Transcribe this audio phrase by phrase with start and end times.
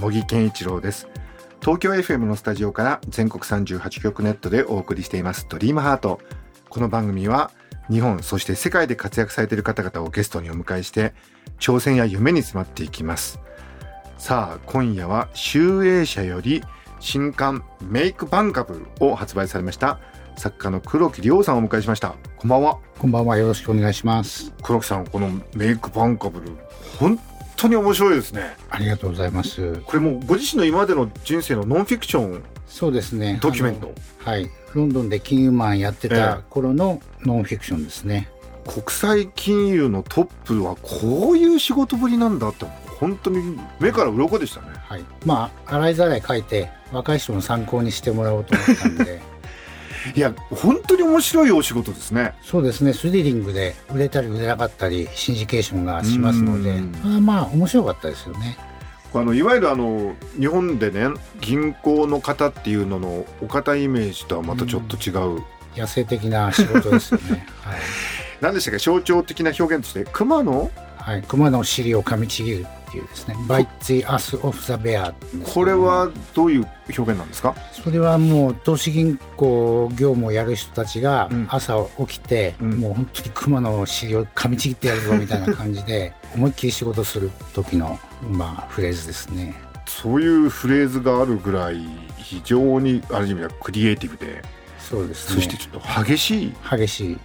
[0.00, 1.08] 茂木健一郎です。
[1.60, 6.20] 東京 FM のスタジオから全国38局ネットでお送りしていますドリームハート。
[6.70, 7.50] この番組は
[7.90, 11.12] 日本そして世界で活躍されている方々をゲストにお迎えして
[11.58, 13.40] 挑戦や夢に詰まっていきます。
[14.16, 16.62] さあ今夜は集英社より
[16.98, 19.98] 新刊メイクバンカブルを発売されました
[20.36, 22.14] 作家の黒木亮さんをお迎えしました。
[22.38, 22.78] こんばんは。
[22.98, 23.36] こんばんは。
[23.36, 24.54] よろしくお願いします。
[24.62, 26.56] 黒木さんこのメイクバンカブル
[26.98, 27.20] 本
[27.60, 28.56] 当に面白いですね。
[28.70, 29.80] ありがとうございます。
[29.84, 33.38] これもご自身の今までの人生のノンフィクションそうですね。
[33.42, 33.92] ドキュメント。
[34.18, 34.48] はい。
[34.74, 38.30] ロンドンで金融マンやってた頃のノンフィクションですね、
[38.64, 42.66] えー、国際金融のトップはこういう仕事ぶりなんだって
[43.00, 44.68] 本当に目から鱗でしたね。
[44.74, 45.04] はい。
[45.26, 49.20] まあ洗いざらい書いて若い人の参考にしてもらおうと思ったんで
[50.14, 52.34] いや本当に面白いお仕事ですね。
[52.42, 52.92] そうですね。
[52.92, 56.80] スリリングで売れたり売れなかったりシンジケーションがしますので。
[57.04, 58.58] あまあ面白かったですよね。
[59.12, 61.08] あのいわゆるあの日本でね
[61.40, 65.42] 銀行の方っていうののお堅いイメージとはまたちょっと違う、
[65.76, 67.80] 野生的な仕事ですよね、 はい、
[68.40, 70.70] 何でしたか象徴的な表現として熊の？
[70.96, 75.14] はい熊の尻を噛みちぎるっていうですね「Bite the Ass of the Bear」
[75.54, 76.66] これはどういう
[76.96, 77.54] 表現なんですか？
[77.84, 89.54] それはもう投資銀行業務をやる人たちが朝起きて、うん、もう本当に熊の尻を噛みちぎってやるぞみたいな感じで 思いっきり仕事する時の、まあ、フレーズですね。
[89.86, 91.80] そういうフレーズがあるぐらい
[92.16, 94.42] 非常にある意味ではクリエイティブで
[94.90, 97.18] そうです、ね、そしてちょっと激しい激しい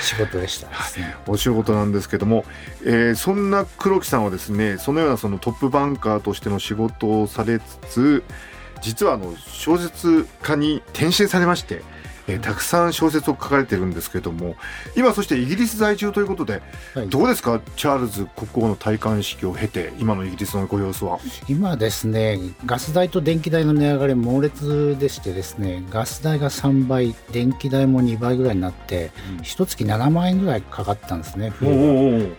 [0.00, 0.74] 仕事でした、ね、
[1.28, 2.46] お仕事なんですけども、
[2.82, 8.24] えー、そんな黒木さんはですねそのようなそのトップバンカーとしての仕事をされつつ
[8.80, 11.82] 実はあの小説家に転身されまして
[12.26, 14.56] えー、たくさん小説を書かれてるんですけれども
[14.96, 16.62] 今そしてイギリス在住ということで、
[16.94, 17.60] はい、どうですか？
[17.76, 21.18] チャールズ国王の戴冠式を経て今のイギリスのご様子は。
[21.48, 29.10] 今ですねガス代と電気代の値上がり猛烈でしてですねガス代が3倍電気代も2倍ぐらいになって
[29.42, 31.70] 一、うん、月7万円ぐらいかかったんですね冬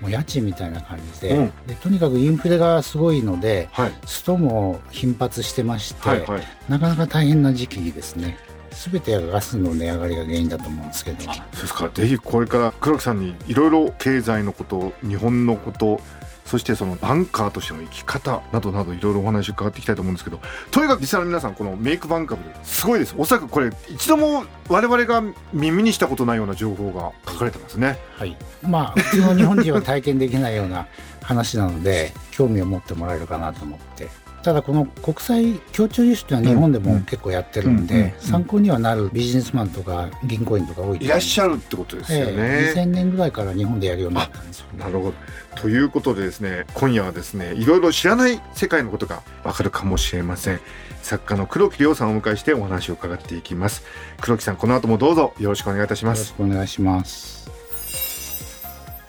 [0.01, 1.35] もう家賃みたいな感じで。
[1.35, 8.37] うん、でとにかくインフレがすごいので、はい、ストも頻発してまして、はいはい、なかなか大変な時期ですね。
[8.75, 11.23] 全てがガスの値上がりが原因だと思うんですけど。
[11.23, 11.89] そうですか。
[11.89, 16.01] ぜひこれから黒木さんにいろいろ経済のこと日本のこと
[16.45, 23.15] そしてそのバンカーとしての生き方などなどいろいろお話伺っていきたいと思うんですけどとにかく実際の皆さんこのメイクバンカブルすごいです。
[23.17, 27.97] おそらくこれ一度も我々が耳にしたことないような情報が書かれてますね。
[28.17, 28.37] はい。
[28.61, 30.87] まあ普通の日本人は体験できないような
[31.23, 34.07] 話なので興味を持ってもらえるかなと思って
[34.45, 45.13] ただこの国際協調輸出っていうのは日本でも結構やってるんで、参考にはなるビジネスマンとか銀行員とか多いいらっしゃるってことですよね、えー、2000年ぐらいから日本でやるようになったんですよ、ね、なるほど。
[45.59, 50.59] ということでですね今夜はですねいろいろ知らない世界のことがわかるかもしれません。
[51.01, 53.81] 作家の黒木亮さんをお迎えしてお話を伺っていきます。
[54.21, 56.19] 黒木さんこの後もどうぞよろしくお願いいたします。
[56.19, 57.49] よろしくお願いします。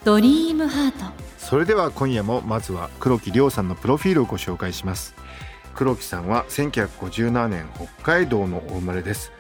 [0.03, 1.27] ドリームハート。
[1.47, 5.15] それでは今夜もまずは黒木亮さんのプロフィールをご紹介します
[5.77, 9.31] 黒木さんは1957年北海道のお生まれです。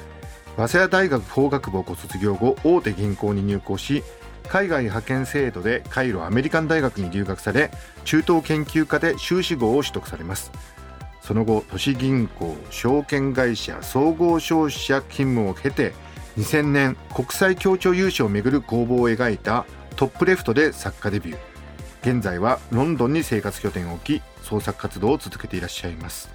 [0.56, 4.02] 早稲田大学法学部をご卒業後大手銀行に入行し
[4.48, 7.70] 海外派遣制度でカイロアメリカン大学に留学され
[8.04, 10.52] 中東研究科で修士号を取得されます。
[11.22, 15.92] その後都市銀行証券会社総合商社勤務を経て
[16.38, 21.38] 2000年国際協調優勝をめぐる工房を描いたトップレフトで作家デビュー。
[22.02, 26.30] 現在はロンドンに生活拠点を置き創作活動を続けていらっしゃいます。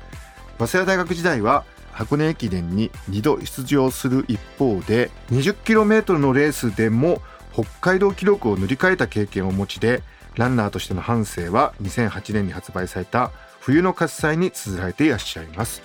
[0.60, 7.22] 早稲田大学時代は箱根駅伝に2度出場する一方で 20km のレースでも
[7.54, 10.04] 北海道記録を塗り替えた経験をお持ちで
[10.36, 15.82] ランナーとしての半生は2008年に発売された冬の喝采に綴られていらっしゃいます。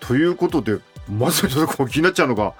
[0.00, 0.78] ということで
[1.08, 2.54] まずちょっと気になっちゃうのが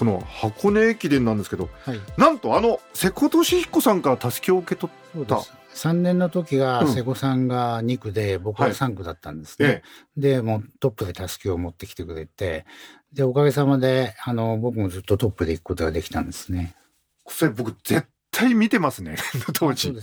[0.00, 4.90] この箱根駅伝なんですけど、はい、なんとあの瀬古利彦さんからたすきを受け取
[5.22, 5.42] った
[5.74, 9.68] 3年の時が瀬古さんが2区で、僕は3区だったんですね。
[9.68, 9.82] はい、
[10.16, 12.64] で、もうトップでたすきを持ってきてくれて、
[13.12, 16.74] で、おかげさまで、あの、僕もずっとトップで行くことができたんですね。
[17.28, 19.16] それ僕絶対見てますね、
[19.52, 19.94] 当時。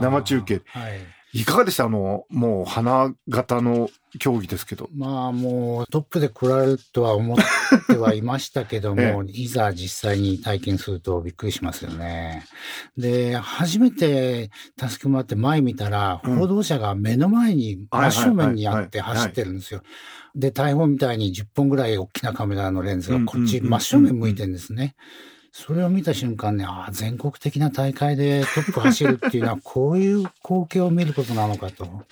[0.00, 0.62] 生中継。
[0.66, 0.98] はい。
[1.32, 1.84] いかがでした？
[1.84, 4.88] あの、もう花形の競技ですけど。
[4.96, 7.36] まあもうトップで来られるとは思っ
[7.88, 12.44] てはいましたけども、 えいざ実際に体験するとびっくりしますよね。
[12.96, 19.82] で、初めて助けもらって前見たら、うん報道者が目の前に真正面にあって走ってるんですよ。
[20.34, 24.94] で、大砲みたいに10本ぐらい大きなカメラのレンズがこっちうんうんうん真正面向いてるんですね。
[25.58, 32.04] それを見た瞬間ね、ああ、全国的な大会でトップ走るっていうのは、 こういう光景を見ることなのかと。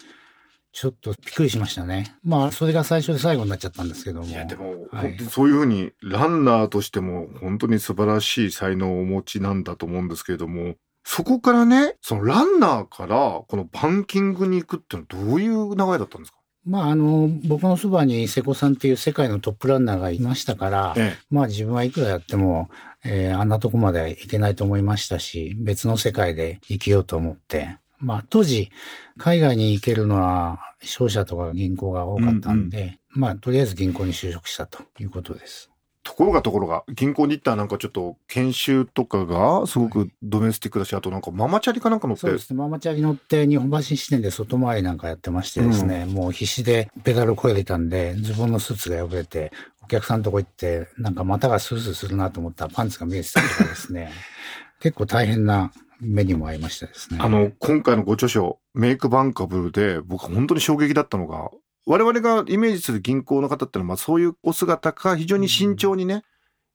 [0.72, 2.16] ちょっとびっくりしましたね。
[2.24, 4.26] まあ、それが最初で最後になっちゃったんですけども。
[4.26, 16.38] いや、でも、はいそういうふうに、ランナーとしても本当に素晴らしい才能をお持ちなんだと思うんですけれども、そこからね、そのランナーからこのバンキングに行くっていうのはどういう流れだったんですか？
[16.64, 22.70] まあ、あの、僕のそばに瀬古さんっていう世界のトップランナーがいましたから、えまあ自分はいくらやっても、
[23.04, 28.70] えーあんなとこまではいけないと思いましたし、別の世界で生きようと思って、まあ当時、
[29.18, 35.70] 海外に行けるのは商社とか銀行が多かったんで、まあとりあえず銀行に就職したということです。
[36.04, 42.58] ところがところが、銀行に行ったらなんかちょっと研修とかがすごくドメスティックだし、あとなんかママチャリかなんか乗ってそう、ですね。
[42.58, 49.50] ママチャリ乗って日本橋支店で外回りなんかやってましてですね、もう必死でペダルこいでたんで、ズボンのスーツが破れて、
[49.82, 54.12] お客さんのとこ行って、なんか股がスースーするなと思ったらパンツが見えてたとかですね、
[54.80, 57.18] 結構大変な目にも遭いましたですね。
[57.20, 61.50] あの、今回のご著書、メイクバンカブルで、僕は本当に衝撃だったのが、
[61.86, 66.24] 我々がイメージする銀行の方ってのは、まあそういうお姿か、非常に慎重にね、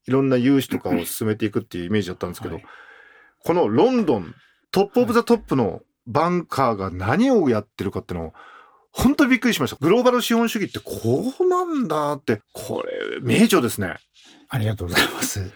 [0.07, 2.65] いろんな融資とかを進めていくっていうイメージだったんですけど、はい
[3.43, 4.35] このロンドン、
[4.71, 8.33] top of the top のバンカーが何をやってるかっていうのを、
[8.91, 9.77] 本当にびっくりしました。
[9.79, 13.95] グローバル資本主義ってこうなんだって、これ、名著ですね。
[14.49, 15.51] ありがとうございます。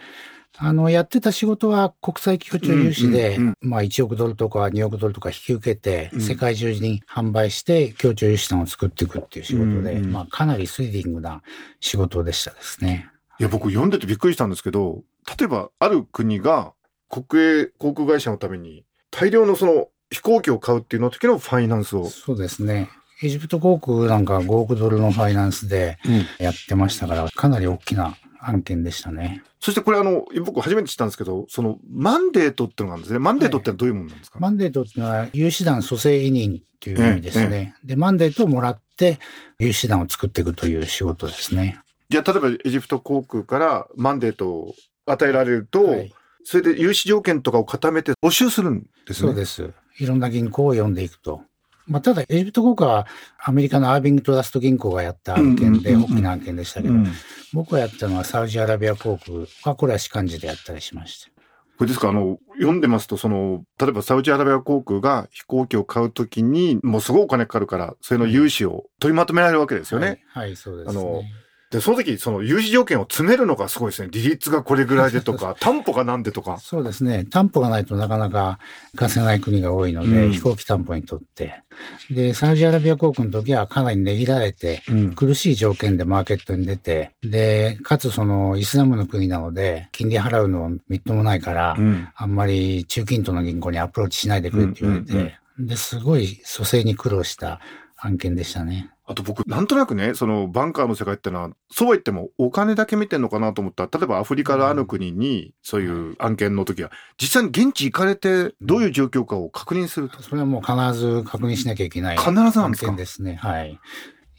[0.57, 11.41] あの、やってた仕事は国際協調融資で、うんうんまあ1億ドルとか2億ドルとか引き受けて、うん世界中に販売して協調融資団を作っていくっていう仕事で、うんうんまあかなりスリリングな
[11.79, 13.09] 仕事でしたですね。
[13.39, 15.01] いや、僕読んでてびっくりしたんですけど、
[15.39, 16.73] 例えばある国が
[17.09, 22.07] 国営航空会社のために大量のその飛行機を買うっていうの時のファイナンスを。
[22.09, 22.89] そうですね。
[23.21, 29.43] エジプト航空なんか5億ドルのファイナンスでうんやってましたから、かなり大きな案件でしたね。
[29.59, 33.19] そしてこれあの、僕初めて知ったんですけど、そのマンデートっていうのがあるんですね。
[33.19, 37.75] マンデートってのはどういうものなんですか、マンデートってのは、融資団蘇生委任っていう意味ですね。
[37.83, 39.19] で、マンデートをもらって、
[39.59, 41.79] 融資団を作っていくという仕事ですね。
[42.09, 44.75] じゃあ例えばエジプト航空からマンデートを
[45.05, 46.13] 与えられると、はい
[46.43, 49.29] それで融資条件とかを固めて募集するんですね。
[49.29, 49.71] そうです。
[49.99, 51.41] いろんな銀行を読んでいくと。
[51.87, 53.07] まあ、ただ、エジプト航空は
[53.43, 57.07] アメリカのアービングトラスト銀行がやった案件で、大きな案件でしたけど、うん
[57.53, 61.29] 僕がやったのはサウジアラビア航空は、これは士官時でやったりしました。
[61.77, 70.23] これですか、あの、読んでますと、その、例えばサウジアラビア航空が飛行機を買うときに、もうすごいお金かかるから、それの融資を取りまとめられるわけですよね。
[70.29, 70.99] はい、はい、そうです、ね。
[70.99, 71.23] あの
[71.73, 74.09] で、その時、その融資条件を詰めるのがすごいですね。
[74.11, 76.59] 利率がこれぐらいでとか、 担保がなんでとか。
[76.59, 77.25] そうですね。
[77.25, 78.59] 担保がないとなかなか
[78.95, 81.63] 貸せない国が多いので、うん飛行機担保にとって。
[82.11, 85.13] で、サウジアラビア航空の時はかなり値切られて、うん。
[85.15, 92.07] 苦しい条件でマーケットに出て、で、かつそのイスラムの国なので、金利払うのみっともないから、うん。
[92.15, 95.31] あんまり中近東の銀行にアプローチしないでくれって言われて、うんうん
[95.67, 97.59] で、すごい蘇生に苦労した
[97.97, 98.92] 案件でしたね。
[99.05, 106.91] あと僕、なんとなくね、そのバンカーの世界ってのは、そうは言ってもお金だけ見てんのかなと思ったら、例えばアフリカのある国に、そういう案件の時は、
[107.21, 110.23] 実際に現地行かれて、どういう状況かを確認すると。
[110.23, 112.87] それはもう必ず確認しなきゃいけない必ずなん案ですか？
[112.87, 113.35] 件ですね。
[113.35, 113.77] はい。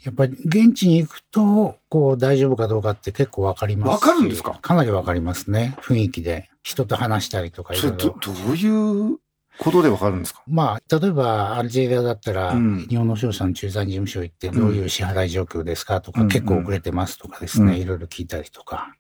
[0.03, 4.59] やっぱり現地に行くと、こう大丈夫かどうかって結構わかりますしわかるんですか？
[4.63, 5.77] かなりわかりますね。
[5.81, 6.51] 雰囲気で。
[6.63, 8.17] 人と話したりとかいろいろど、。
[8.21, 9.19] どういう
[9.59, 10.43] ことでわかるんですか？
[10.47, 12.87] まあ、例えば、アルジェリアだったら、うん。
[12.89, 14.55] 日本の商社の駐在事務所行って、うん。
[14.55, 16.29] どういう支払い状況ですかとか、うん。
[16.29, 17.79] 結構遅れてますとかですね、うん。
[17.79, 18.95] いろいろ聞いたりとか。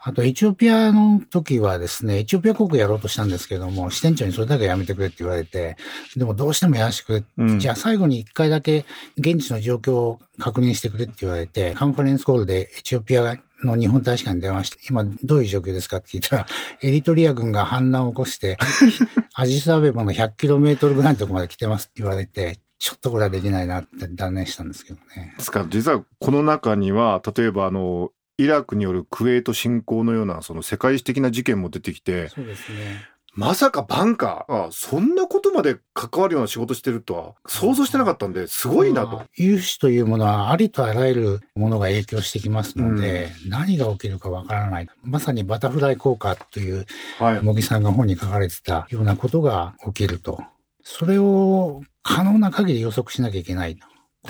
[0.00, 5.76] あと、エチオピアの時はですね、エチオピア航空やろうとしたんですけども、支店長にそれだけやめてくれって言われて、
[6.16, 7.24] でもどうしてもやらせてくれ。
[7.36, 7.58] うん。
[7.58, 8.86] じゃあ最後に一回だけ
[9.18, 16.46] 現地の状況を確認してくれって言われて、カンファレンスコールでエチオピアの日本大使館に電話して、今どういう状況ですかって聞いたら、
[16.82, 18.58] エリトリア軍が反乱を起こして、
[19.34, 25.34] アジスアベバの 100km ぐらいのところまで来てますって言われて、ちょっとこれはできないなって断念したんですけどね。
[25.36, 33.08] ですから、実はこの中には、例えばあの、イラクによるクウェート侵攻のような、その世界史的な事件も出てきて、そうですね。
[33.38, 39.26] まさかバンカーがそんなことまで関わるような仕事してるとは想像してなかったんで、すごいなとまあ。
[39.36, 44.88] 融資というものはありとあらゆるものが影響してきますので、何が起きるかわからない。
[45.04, 46.84] まさにバタフライ効果という、
[47.20, 47.40] はい。
[47.40, 50.42] 茂木さんが本に書かれてたようなことが起きると。
[50.82, 53.78] それを可能な限り予測しなきゃいけない。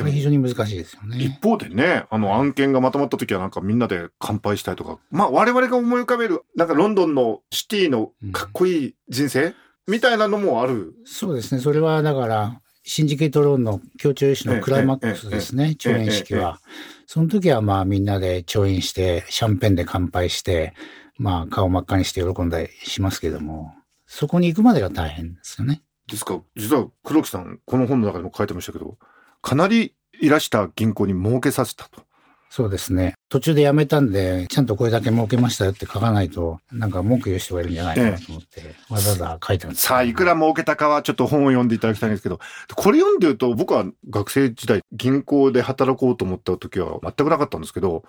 [0.03, 1.19] これ非常に難しいですよね。
[1.19, 9.55] 一方でね、あの案件がまとまった時はなんかみんなで乾杯したいとか、まあ我々が思い浮かべる、なんかロンドンのシティのかっこいい人生、
[9.87, 10.95] みたいなのもある。
[11.05, 11.61] そうですね。
[11.61, 16.61] それはだから、シンジケートローンの協調融資のクライマックスですね、調印式は。
[17.07, 20.75] その時はまあみんなで調印して、シャンペンで乾杯して、
[21.19, 23.75] まあ顔真っ赤にして喜んだりしますけども、
[24.07, 25.83] そこに行くまでが大変ですよね。
[26.07, 28.97] ですか、実は黒木さん、この本の中でも書いてましたけど、
[29.43, 32.03] かなりいらした銀行に儲けさせたと。
[32.51, 33.15] そうですね。
[33.29, 39.83] 途中で辞めたんで、ちゃんとこれだけ儲けましたよって書かないと、なんか文句言う人がいるんじゃないかなと思って、わざわざ書いたんです。
[39.83, 42.41] さあ、いくら儲けたかはちょっと本を読んでいただきたいんですけど、
[42.75, 48.05] これ読んでると僕は学生時代銀行で働こうと思った時は全くなかったんですけど、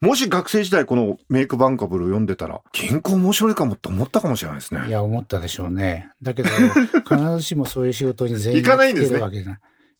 [0.00, 4.86] もし学生時代このメイクバンカブルを読んでたら、銀行面白いかもって思ったかもしれないですね。
[4.86, 6.08] いや、思ったでしょうね。
[6.22, 6.48] だけど、
[7.08, 9.20] 必ずしもそういう仕事に全員行かないんですね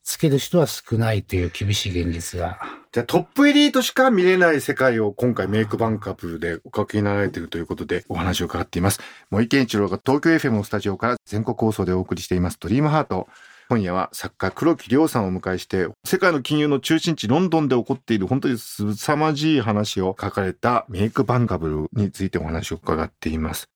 [0.02, 2.58] つける人は少ないという厳しい現実が。
[2.92, 9.00] じゃあトップエリートしか見れない世界を今回メイクバンカブルでお書きになられているということでお話を伺っています。
[9.30, 13.28] 森健一郎が東京 FM のスタジオから全国放送でお送りしていますドリームハート。
[13.68, 23.70] 今夜は作家黒木亮さんをお迎えして世界の金融の中心地ロンドンで起こっている本当に凄まじい話を書かれたメイクバンカブルについてお話を伺っています。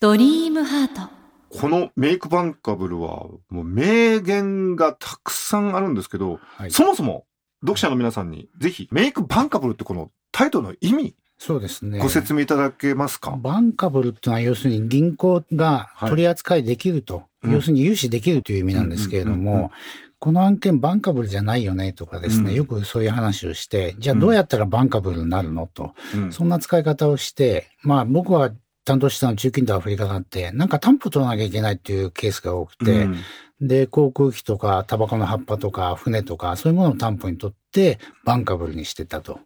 [0.00, 1.21] ドリームハート
[1.52, 6.70] このメイクバンカブルはもう名言がたくさんあるんですけど、はい。
[6.70, 7.26] そもそも
[7.60, 11.98] 読者の皆さんにぜひメイクバンカブルってこのタイトルの意味そうですね。
[11.98, 17.52] ご説明いただけますか、バンカブルっていうのは要するに銀行が取り扱いできると、うん。
[17.52, 19.72] 要するに融資できるという意味なんですけれども、
[20.20, 22.56] この案件バンカブルじゃないよねとかですね、うん。
[22.56, 26.32] よくそういう話をして、じゃあどうやったらバンカブルになるのと、うん。
[26.32, 28.52] そんな使い方をして、まあ僕は
[28.84, 33.16] 担当したのは中近東アフリカがあって、なんか担保取らなきゃいけないっていうケースが多くて、うん
[33.62, 39.38] で、航空機とかタバコの葉っぱとか船とかそういうものを担保に取ってバンカブルにしてたと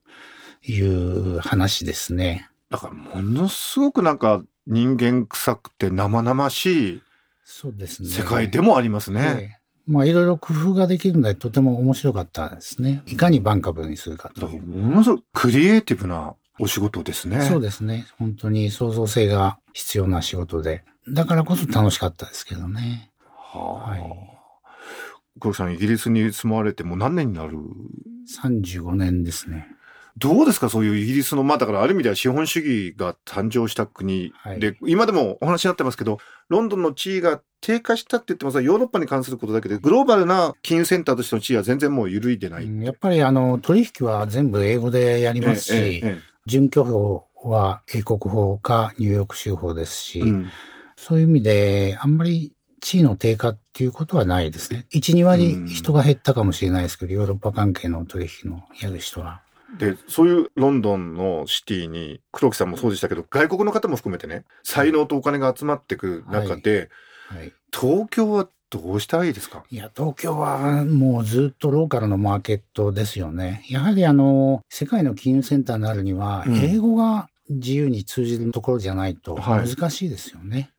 [0.66, 2.48] いう話ですね。
[2.70, 7.02] だからものすごくなんか人間臭くて生々しい
[7.44, 8.08] そうですね。
[8.08, 9.36] 世界でもありますね。
[9.38, 13.02] ええまあいろいろ工夫ができるのでとても面白かったですね。
[13.06, 17.40] いかにバンカブルにするかとだからものすごくクリエイティブなお仕事ですね。
[17.42, 18.06] そうですね。
[18.18, 20.84] 本当に創造性が必要な仕事で。
[21.08, 23.10] だからこそ楽しかったですけどね。
[23.52, 23.90] はあ。
[23.90, 24.02] はい
[25.38, 27.58] 黒木さん、イギリスに住まわれてもう何年になる
[28.42, 29.66] ？35年ですね。
[30.16, 30.70] どうですか？
[30.70, 42.64] そういうイギリスの、まあだからある意味では資本主義が誕生した国はいで、今でもお話になってますけど、ロンドンの地位が低下したって言ってもさ、ヨーロッパに関することだけで、グローバルな金融センターとしての地位は全然もう揺るいでない。
[42.64, 50.50] うんやっぱりあの取引は全部英語でやりますし、えええ準拠法は英国法かニューヨーク州法ですし、えうん
[50.98, 54.86] そういう意味であんまり地位の低下っていうことはないですね。
[54.92, 59.42] 1、2割人が減ったかもしれないですけど、ヨーロッパ関係の取引のやる人は。
[59.78, 66.90] で、そういうロンドンのシティに、黒木さんもそうでしたけど、外国の方も含めてね、才能とお金が集まってく中で、
[67.28, 67.52] はい。
[67.72, 69.64] 東京はどうしたらいいですか？
[69.70, 73.64] いや、東京はもうずっとローカルのマーケットですよね。
[73.68, 80.70] やはりあの、世界の金融センターになるには、うん英語が自由に通じるところじゃないとはい難しいですよね。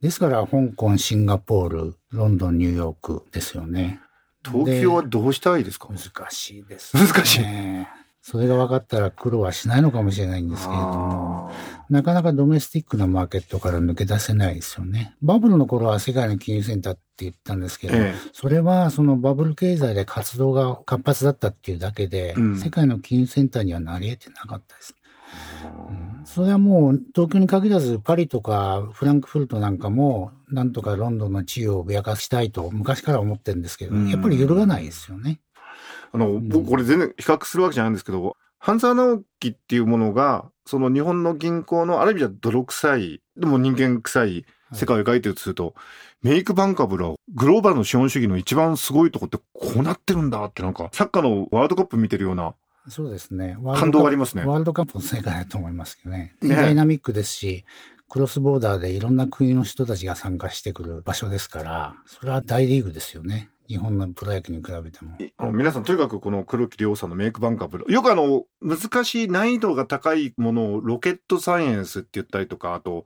[0.00, 4.00] ですから、香港、シンガポール、ロンドン、ニューヨークですよね。
[4.44, 5.88] 東京はどうしたらいいですか？
[5.88, 7.02] 難しいです、ね。
[7.04, 7.44] 難しい
[8.28, 15.14] それが分かったら苦労はしないのかもしれないんですけれども、あなかなかドメスティックなマーケットから抜け出せないですよね。
[15.22, 24.96] バブルの頃は世界の金融センターって言ったんですけど、ーえそれはそのバブル経済で活動が活発だったっていうだけで、うん世界の金融センターにはなり得てなかったです。
[25.62, 25.68] え
[26.24, 35.38] それはもう東京に限らずパリとかフランクフルトなんかもなんとかロンドンの地位を脅かしたいと昔から思ってるんですけど、うんやっぱり揺るがないですよね。
[36.16, 45.74] あの、僕これ全然比較するわけじゃないんですけど、半沢直樹っていうものが、その日本の銀行のある意味では泥臭い、でも人間臭い世界を描いてるとすると、
[46.22, 52.54] メイクバンカブルはグローバルの資本主義の一番すごいとこってこうなってるんだってなんか、サッカーのワールドカップ見てるような
[52.88, 53.56] そうですね。
[53.74, 54.44] 感動がありますね。
[54.44, 56.34] ワールドカップの世界だと思いますけどね。
[56.40, 57.64] ねダイナミックですし、
[58.08, 63.50] クロスボーダーでいろんな国の人たちが参加してくる場所ですから、それは大リーグですよね。
[63.68, 65.52] 日本のプロ野球に比べても。
[65.52, 67.92] 皆さんとにかくこの黒木亮さんの Make Bankable。
[67.92, 73.04] よくあの、難しい難易度が高いものを rocket science って言ったりとか、あと、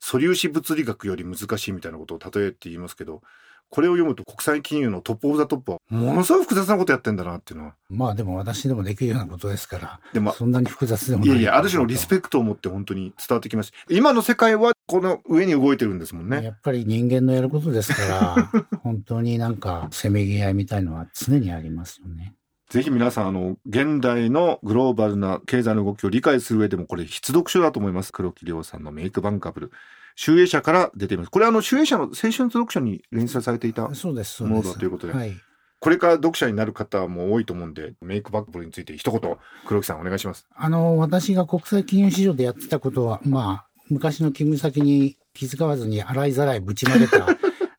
[0.00, 3.22] 素粒子物理学より難しいみたいなことを例えて言いますけど、
[3.68, 7.74] これを読むと国際金融の top of the top はものすごく複雑なことやってんだなっていうのは。
[7.90, 11.34] まあでも私でもできるようなことですから、でも、そんなに複雑でもない。
[11.34, 13.72] いやいや、ある種のリスペクトを持って本当に伝わってきます。
[13.90, 16.42] 今の世界はこの上に動いてるんですもんね。
[16.44, 18.52] やっぱり人間のやることですから、
[18.82, 22.34] 本当になんかせめぎ合いみたいのは常にありますよね。
[22.70, 28.12] ぜひ皆さん、あの、現代のグローバルな経済の動きを理解する上でも、これ必読書だと思います。
[28.12, 29.72] 黒木亮さんのメイクバンカブル。
[30.16, 31.30] 集英社から出ています。
[31.30, 33.94] これあの、集英社の青春読書に連載されていた。
[33.94, 34.56] そうです、そうも。
[34.56, 35.36] のだということではい。
[35.78, 40.46] これから読者になる方も多いと思うんで、メイクバンカブルについて一言、黒木さんお願いします。
[40.56, 47.26] あの、私が国際金融市場でやってたことは、まあ、昔の勤務先に気遣わずに洗いざらいぶちまけた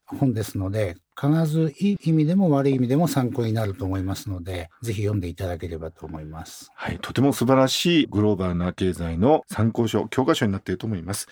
[0.05, 6.71] 本ですので、必ずいい意味でも悪い意味でも参考になると思いますので、ぜひ読んでいただければと思います。
[6.75, 11.27] はい、とても素晴らしいグローバルな経済の参考書、教科書になっていると思います。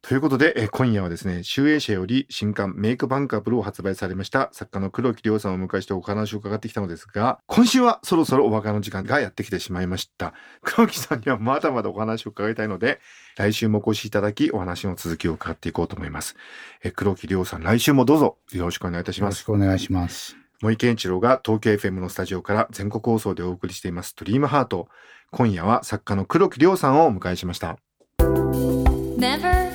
[0.00, 10.34] ということで、えー今夜はですね、集英社より新刊メイクバンカブルを発売されました作家の黒木亮さんをお迎えしてお話を伺ってきたのですが、今週はそろそろお別れの時間がやってきてしまいました。
[10.62, 13.00] 黒木さんにはまだまだお話を伺いたいので、
[13.36, 16.36] 来週もお越しいただき、お話の続きを伺っていこうと思います。
[16.84, 19.44] えー黒木亮さん、来週もどうぞよろしくお願いいたしよろします。
[19.44, 20.36] くお願いします。
[20.62, 24.88] 森健一郎が東京 FM のスタジオから全国放送でお送りしていますドリームハート。
[25.30, 27.78] 今夜は作家の黒木亮さんをお迎えしました。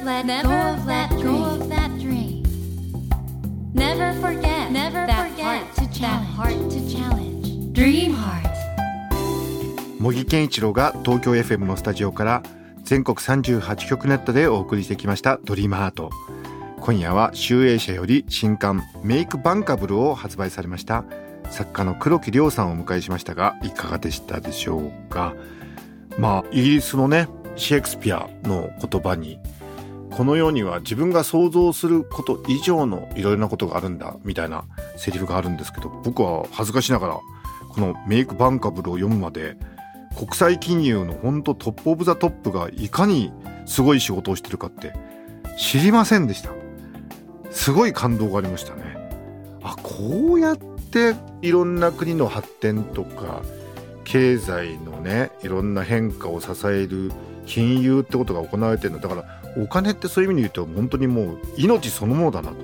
[0.04, 2.44] Never let go of that dream.
[3.74, 6.28] Never forget Never that heart to challenge.
[6.36, 7.72] heart to challenge.
[7.72, 8.44] Dream heart.
[10.02, 12.44] 茂木健一郎が東京 FM のスタジオから
[12.84, 16.10] 全国38局ネットでお送りしてきましたドリームハート。
[16.82, 21.06] 今夜は集英社より新刊メイクバンカブルを発売されました
[21.50, 25.34] 作家の黒木亮さんをお迎えしましたがいかがでしたでしょうか？
[26.18, 29.40] まあイギリスのねシェイクスピアの言葉に
[30.16, 34.66] この世には自分が想像すること以上のいろいろなことがあるんだみたいな
[34.96, 37.20] セリフがあるんですけど僕は恥ずかしながら
[37.70, 39.58] この Make Bankable を読むまで
[40.16, 43.32] 国際金融の本当 top of the top がいかに
[43.66, 44.94] すごい仕事をしてるかって
[45.58, 46.52] 知りませんでした。
[47.50, 48.82] すごい感動がありましたね。
[49.64, 53.42] あこうやっていろんな国の発展とか
[54.04, 57.12] 経済のねいろんな変化を支える
[57.46, 59.00] 金融ってことが行われてるの。
[59.00, 59.26] だから
[59.58, 62.56] お金ってそういう意味で言うと本当にもう命そのものだなと。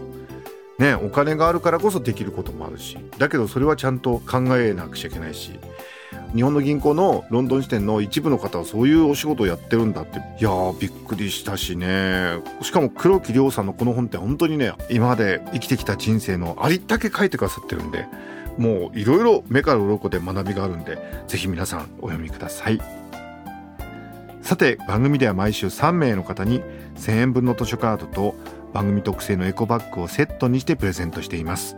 [0.79, 2.97] ねお金があるからこそできることもあるし。
[3.17, 5.59] だけどそれはちゃんと考えなくちゃいけないし。
[6.35, 10.17] 日本の銀行のロンドン支店の一部の方はそういうお仕事をやってるんだって。
[10.17, 12.39] いやーびっくりしたしね。
[12.61, 18.07] しかも黒木亮さんのこの本って本当にね今まで生きてきた人生のありったけ書いてくださってるんで。
[18.57, 22.81] もういろいろ目から鱗で学びがあるんでぜひ皆さんお読みください。
[24.41, 26.61] さて番組では毎週3名の方に
[26.95, 28.35] 1000円分の図書カードと
[28.73, 31.75] 番組特製のエコバッグをセットにしてプレゼントしています。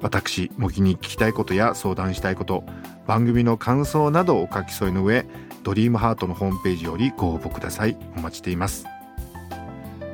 [0.00, 2.64] 私模擬に聞きたいことや相談したいこと
[3.06, 5.24] 番組の感想などをお書き添えの上
[5.62, 7.96] ドリームハートのホームページよりご応募ください。
[8.16, 8.84] お待ちしています。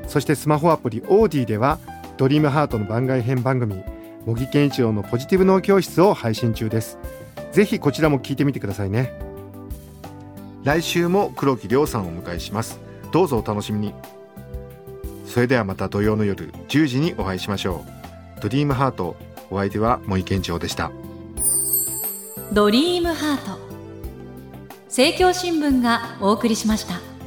[0.06, 1.78] そしてスマホアプリオーディでは
[2.16, 3.82] ドリームハートの番外編番組
[4.26, 6.98] 模擬健一郎のポジティブ脳教室を配信中です。
[7.52, 9.27] ぜひこちらも聞いてみてくださいね。
[10.64, 12.80] 来週も黒木亮さんをお迎えします。
[13.12, 13.94] どうぞお楽しみに。
[15.26, 17.84] それではまた土曜の夜10時にお会いしましょ
[18.38, 18.40] う。
[18.40, 19.16] ドリームハート
[19.50, 20.90] お相手は森健一郎でした。
[22.52, 23.58] ドリームハート。
[24.86, 27.17] 政教新聞がお送りしました。